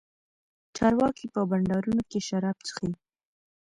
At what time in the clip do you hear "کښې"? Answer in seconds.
2.09-2.21